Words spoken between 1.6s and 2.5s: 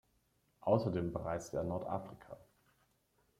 Nordafrika.